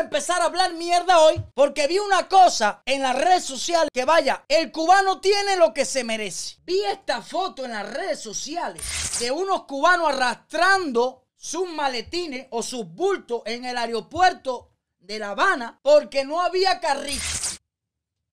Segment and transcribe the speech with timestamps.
[0.00, 4.44] empezar a hablar mierda hoy porque vi una cosa en las redes sociales que vaya,
[4.48, 6.56] el cubano tiene lo que se merece.
[6.64, 8.82] Vi esta foto en las redes sociales
[9.20, 15.78] de unos cubanos arrastrando sus maletines o sus bultos en el aeropuerto de La Habana
[15.82, 17.22] porque no había carrito.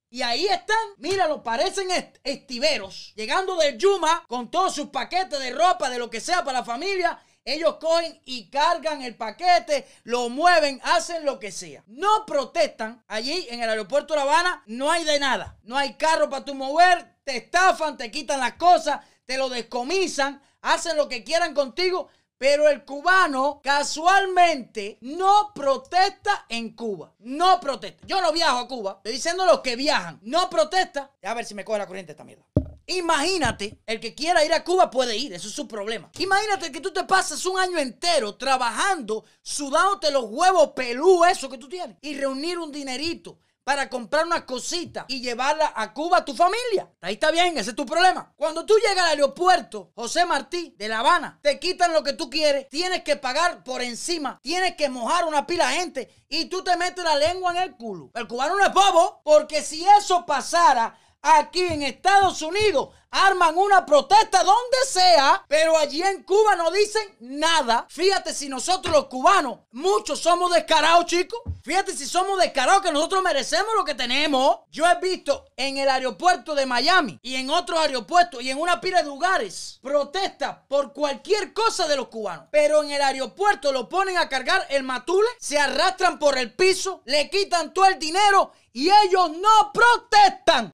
[0.09, 1.87] Y ahí están, míralo, parecen
[2.23, 6.59] estiveros, llegando del Yuma con todos sus paquetes de ropa, de lo que sea para
[6.59, 7.19] la familia.
[7.45, 11.83] Ellos cogen y cargan el paquete, lo mueven, hacen lo que sea.
[11.87, 15.57] No protestan allí en el aeropuerto de La Habana, no hay de nada.
[15.63, 20.41] No hay carro para tu mover, te estafan, te quitan las cosas, te lo descomisan,
[20.61, 22.09] hacen lo que quieran contigo.
[22.37, 27.13] Pero el cubano casualmente no protesta en Cuba.
[27.19, 28.05] No protesta.
[28.05, 28.93] Yo no viajo a Cuba.
[28.97, 30.19] Estoy diciendo los que viajan.
[30.23, 31.11] No protesta.
[31.23, 32.43] A ver si me coge la corriente esta mierda.
[32.87, 36.11] Imagínate, el que quiera ir a Cuba puede ir, eso es su problema.
[36.19, 41.57] Imagínate que tú te pasas un año entero trabajando, sudándote los huevos pelú, eso que
[41.57, 46.25] tú tienes, y reunir un dinerito para comprar una cosita y llevarla a Cuba a
[46.25, 46.89] tu familia.
[47.01, 48.33] Ahí está bien, ese es tu problema.
[48.35, 52.29] Cuando tú llegas al aeropuerto José Martí de La Habana, te quitan lo que tú
[52.29, 56.63] quieres, tienes que pagar por encima, tienes que mojar una pila de gente y tú
[56.63, 58.11] te metes la lengua en el culo.
[58.13, 63.85] El cubano no es bobo, porque si eso pasara aquí en Estados Unidos, arman una
[63.85, 67.85] protesta donde sea, pero allí en Cuba no dicen nada.
[67.89, 71.39] Fíjate si nosotros los cubanos, muchos somos descarados, chicos.
[71.63, 74.59] Fíjate si somos descarados que nosotros merecemos lo que tenemos.
[74.69, 78.81] Yo he visto en el aeropuerto de Miami y en otros aeropuertos y en una
[78.81, 82.47] pila de lugares protestas por cualquier cosa de los cubanos.
[82.51, 87.01] Pero en el aeropuerto lo ponen a cargar el matule, se arrastran por el piso,
[87.05, 90.73] le quitan todo el dinero y ellos no protestan.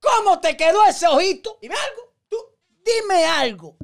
[0.00, 1.58] ¿Cómo te quedó ese ojito?
[1.60, 2.14] Dime algo.
[2.28, 2.36] Tú,
[2.84, 3.76] dime algo.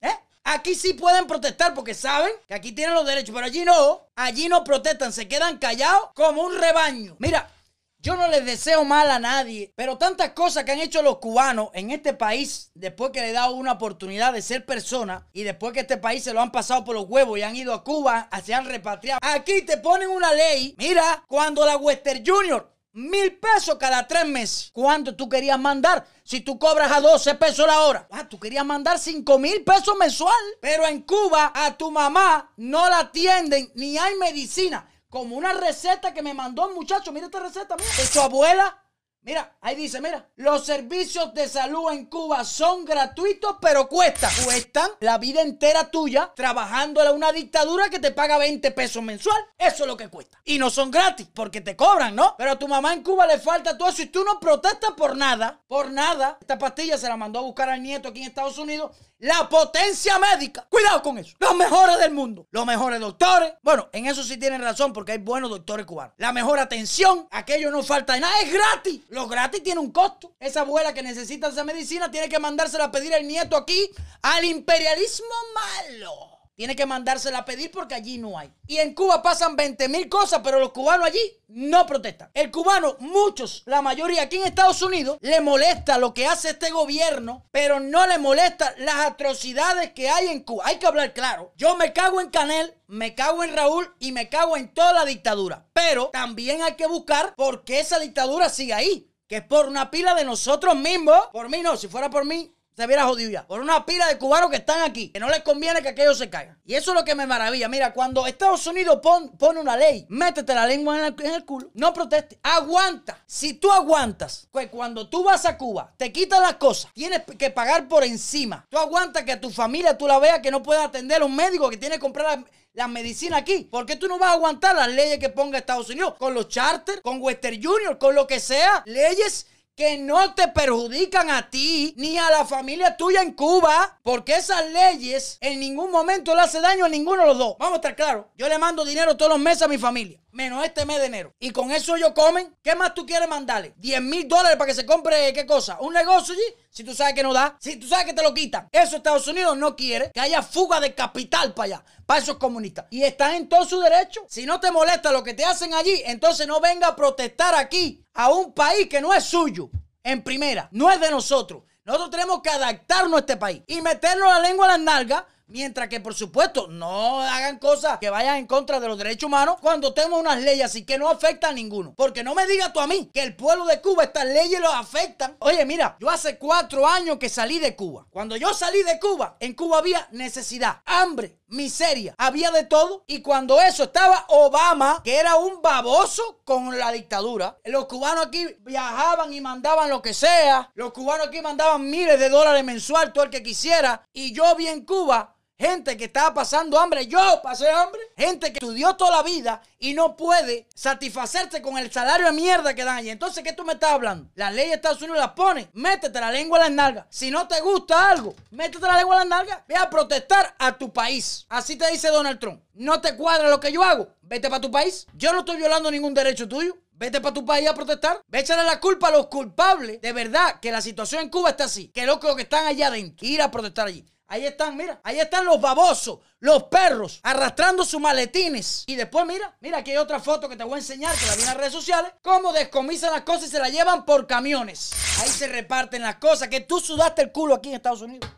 [0.00, 0.16] ¿Eh?
[0.44, 4.08] Aquí sí pueden protestar porque saben que aquí tienen los derechos, pero allí no.
[4.14, 7.16] Allí no protestan, se quedan callados como un rebaño.
[7.18, 7.50] Mira,
[7.98, 11.70] yo no les deseo mal a nadie, pero tantas cosas que han hecho los cubanos
[11.72, 15.72] en este país después que le he dado una oportunidad de ser persona y después
[15.72, 18.28] que este país se lo han pasado por los huevos y han ido a Cuba,
[18.44, 19.18] se han repatriado.
[19.22, 20.76] Aquí te ponen una ley.
[20.78, 24.70] Mira, cuando la Western Junior mil pesos cada tres meses.
[24.72, 26.06] ¿Cuánto tú querías mandar?
[26.24, 28.08] Si tú cobras a 12 pesos la hora.
[28.10, 30.34] Ah, tú querías mandar cinco mil pesos mensual.
[30.60, 34.88] Pero en Cuba a tu mamá no la atienden ni hay medicina.
[35.08, 37.12] Como una receta que me mandó un muchacho.
[37.12, 37.88] Mira esta receta, mira.
[37.96, 38.82] De su abuela
[39.26, 44.30] Mira, ahí dice, mira, los servicios de salud en Cuba son gratuitos, pero cuestan.
[44.44, 49.36] Cuestan la vida entera tuya trabajando en una dictadura que te paga 20 pesos mensual.
[49.58, 50.40] Eso es lo que cuesta.
[50.44, 52.36] Y no son gratis, porque te cobran, ¿no?
[52.38, 55.16] Pero a tu mamá en Cuba le falta todo eso y tú no protestas por
[55.16, 56.38] nada, por nada.
[56.40, 60.18] Esta pastilla se la mandó a buscar al nieto aquí en Estados Unidos la potencia
[60.18, 60.66] médica.
[60.68, 61.36] Cuidado con eso.
[61.38, 62.46] Los mejores del mundo.
[62.50, 63.54] Los mejores doctores.
[63.62, 66.14] Bueno, en eso sí tienen razón porque hay buenos doctores cubanos.
[66.18, 67.26] La mejor atención.
[67.30, 68.40] Aquello no falta de nada.
[68.40, 69.00] Es gratis.
[69.08, 70.34] Lo gratis tiene un costo.
[70.38, 73.90] Esa abuela que necesita esa medicina tiene que mandársela a pedir el nieto aquí
[74.22, 76.35] al imperialismo malo.
[76.56, 78.50] Tiene que mandársela a pedir porque allí no hay.
[78.66, 82.30] Y en Cuba pasan 20 mil cosas, pero los cubanos allí no protestan.
[82.32, 86.70] El cubano, muchos, la mayoría aquí en Estados Unidos, le molesta lo que hace este
[86.70, 90.64] gobierno, pero no le molesta las atrocidades que hay en Cuba.
[90.66, 91.52] Hay que hablar claro.
[91.58, 95.04] Yo me cago en Canel, me cago en Raúl y me cago en toda la
[95.04, 95.66] dictadura.
[95.74, 99.12] Pero también hay que buscar por qué esa dictadura sigue ahí.
[99.28, 101.18] Que es por una pila de nosotros mismos.
[101.32, 103.46] Por mí no, si fuera por mí, se hubiera jodido ya.
[103.46, 106.28] Por una pila de cubanos que están aquí, que no les conviene que aquellos se
[106.28, 106.60] caigan.
[106.66, 107.68] Y eso es lo que me maravilla.
[107.68, 112.38] Mira, cuando Estados Unidos pone una ley, métete la lengua en el, culo, no proteste,
[112.42, 113.22] aguanta.
[113.26, 117.50] Si tú aguantas, pues cuando tú vas a Cuba, te quitan las cosas, tienes que
[117.50, 118.66] pagar por encima.
[118.68, 121.70] Tú aguantas que tu familia tú la veas que no puede atender a un médico
[121.70, 122.44] que tiene que comprar la,
[122.74, 123.68] la medicina aquí.
[123.70, 126.14] ¿Por qué tú no vas a aguantar las leyes que ponga Estados Unidos?
[126.18, 128.82] Con los charters, con Western Junior, con lo que sea.
[128.84, 134.36] Leyes que no te perjudican a ti ni a la familia tuya en Cuba, porque
[134.36, 137.56] esas leyes en ningún momento le hace daño a ninguno de los dos.
[137.58, 138.24] Vamos a estar claros.
[138.36, 141.34] Yo le mando dinero todos los meses a mi familia, menos este mes de enero.
[141.38, 142.56] Y con eso ellos comen.
[142.62, 143.74] ¿Qué más tú quieres mandarle?
[143.76, 145.76] 10 mil dólares para que se compre, ¿qué cosa?
[145.80, 146.65] ¿Un negocio allí?
[146.76, 148.68] Si tú sabes que no da, si tú sabes que te lo quitan.
[148.70, 152.84] Eso Estados Unidos no quiere que haya fuga de capital para allá, para esos comunistas.
[152.90, 154.26] Y están en todo su derecho.
[154.28, 158.04] Si no te molesta lo que te hacen allí, entonces no venga a protestar aquí
[158.12, 159.70] a un país que no es suyo.
[160.02, 161.62] En primera, no es de nosotros.
[161.86, 165.24] Nosotros tenemos que adaptarnos a este país y meternos la lengua a las nalgas.
[165.48, 169.58] Mientras que, por supuesto, no hagan cosas que vayan en contra de los derechos humanos
[169.60, 171.94] cuando tenemos unas leyes así que no afectan a ninguno.
[171.96, 174.74] Porque no me digas tú a mí que el pueblo de Cuba, estas leyes los
[174.74, 175.36] afectan.
[175.38, 178.06] Oye, mira, yo hace cuatro años que salí de Cuba.
[178.10, 183.04] Cuando yo salí de Cuba, en Cuba había necesidad, hambre, miseria, había de todo.
[183.06, 188.46] Y cuando eso estaba Obama, que era un baboso con la dictadura, los cubanos aquí
[188.60, 190.70] viajaban y mandaban lo que sea.
[190.74, 194.02] Los cubanos aquí mandaban miles de dólares mensual, todo el que quisiera.
[194.12, 198.00] Y yo vi en Cuba Gente que estaba pasando hambre, yo pasé hambre.
[198.16, 202.74] Gente que estudió toda la vida y no puede satisfacerse con el salario de mierda
[202.74, 203.08] que dan allí.
[203.08, 204.28] Entonces, ¿qué tú me estás hablando?
[204.34, 205.70] La ley de Estados Unidos la pone.
[205.72, 207.06] Métete la lengua en las nalgas.
[207.08, 209.60] Si no te gusta algo, métete la lengua en las nalgas.
[209.66, 211.46] Ve a protestar a tu país.
[211.48, 212.62] Así te dice Donald Trump.
[212.74, 214.08] No te cuadra lo que yo hago.
[214.20, 215.06] Vete para tu país.
[215.14, 216.76] Yo no estoy violando ningún derecho tuyo.
[216.92, 218.20] Vete para tu país a protestar.
[218.28, 220.02] Ve echarle la culpa a los culpables.
[220.02, 221.88] De verdad que la situación en Cuba está así.
[221.88, 223.26] Que los que están allá adentro.
[223.26, 224.04] Ir a protestar allí.
[224.28, 228.82] Ahí están, mira, ahí están los babosos, los perros, arrastrando sus maletines.
[228.86, 231.36] Y después, mira, mira, aquí hay otra foto que te voy a enseñar, que la
[231.36, 234.90] vi en las redes sociales, cómo descomisan las cosas y se las llevan por camiones.
[235.20, 238.28] Ahí se reparten las cosas, que tú sudaste el culo aquí en Estados Unidos.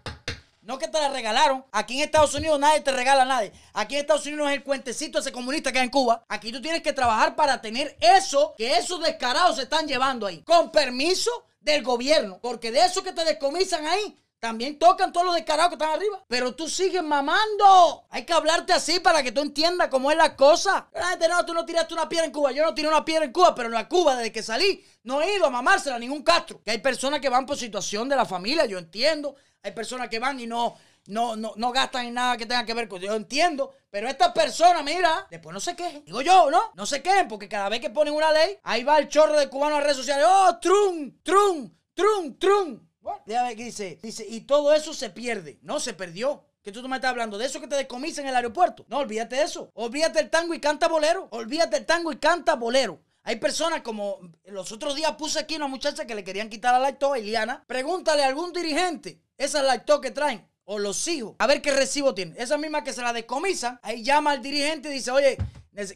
[0.69, 1.65] No que te la regalaron.
[1.73, 3.53] Aquí en Estados Unidos nadie te regala a nadie.
[3.73, 6.23] Aquí en Estados Unidos no es el cuentecito ese comunista que hay en Cuba.
[6.29, 10.43] Aquí tú tienes que trabajar para tener eso que esos descarados se están llevando ahí.
[10.43, 11.31] Con permiso
[11.61, 12.39] del gobierno.
[12.43, 16.25] Porque de eso que te descomisan ahí, también tocan todos los descarados que están arriba.
[16.29, 18.05] Pero tú sigues mamando.
[18.11, 20.89] Hay que hablarte así para que tú entiendas cómo es la cosa.
[21.29, 22.53] No, tú no tiraste una piedra en Cuba.
[22.53, 25.21] Yo no tiré una piedra en Cuba, pero en la Cuba, desde que salí, no
[25.21, 26.63] he ido a mamársela a ningún castro.
[26.63, 29.37] Que hay personas que van por situación de la familia, yo entiendo.
[29.63, 30.77] Hay personas que van y no,
[31.07, 33.01] no, no, no gastan en nada que tenga que ver con.
[33.01, 33.75] Yo entiendo.
[33.91, 36.05] Pero estas personas, mira, después no se quejen.
[36.05, 36.73] Digo yo, ¿no?
[36.75, 39.49] No se quejen porque cada vez que ponen una ley, ahí va el chorro de
[39.49, 40.27] cubanos a redes sociales.
[40.29, 42.88] ¡Oh, trum, trum, trum, trum!
[43.25, 43.99] Ver qué dice.
[44.03, 45.59] Dice, y todo eso se pierde.
[45.63, 46.45] No, se perdió.
[46.63, 48.85] Que tú me estás hablando de eso que te descomisa en el aeropuerto.
[48.89, 49.71] No, olvídate de eso.
[49.75, 51.29] Olvídate el tango y canta bolero.
[51.31, 53.01] Olvídate el tango y canta bolero.
[53.23, 56.81] Hay personas como los otros días puse aquí una muchacha que le querían quitar la
[56.81, 57.65] lacto a Iliana.
[57.67, 62.15] Pregúntale a algún dirigente esa lacto que traen o los hijos a ver qué recibo
[62.15, 62.35] tiene.
[62.37, 63.81] Esa misma que se la descomisa.
[63.83, 65.39] Ahí llama al dirigente y dice, oye,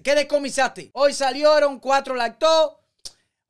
[0.02, 0.90] ¿qué descomisaste?
[0.94, 2.76] Hoy salieron cuatro lactos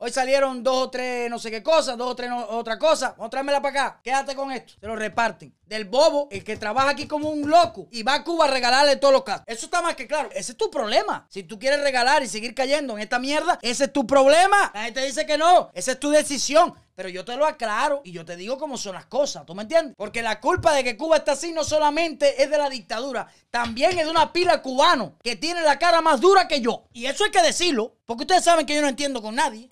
[0.05, 3.15] Hoy salieron dos o tres no sé qué cosas, dos o tres otra cosa.
[3.17, 4.01] Vamos a para acá.
[4.03, 4.75] Quédate con esto.
[4.81, 5.55] Se lo reparten.
[5.65, 8.97] Del bobo, el que trabaja aquí como un loco y va a Cuba a regalarle
[8.97, 9.45] todos los casos.
[9.47, 10.29] Eso está más que claro.
[10.33, 11.25] Ese es tu problema.
[11.31, 14.73] Si tú quieres regalar y seguir cayendo en esta mierda, ese es tu problema.
[14.75, 15.71] La gente dice que no.
[15.73, 16.75] Esa es tu decisión.
[16.95, 19.63] Pero yo te lo aclaro y yo te digo cómo son las cosas, ¿tú me
[19.63, 19.95] entiendes?
[19.97, 23.99] Porque la culpa de que Cuba está así no solamente es de la dictadura, también
[23.99, 26.85] es de una pila cubano que tiene la cara más dura que yo.
[26.93, 29.69] Y eso hay que decirlo, porque ustedes saben que yo no entiendo con nadie.